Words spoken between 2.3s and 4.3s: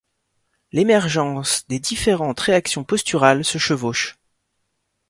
réactions posturale se chevauche.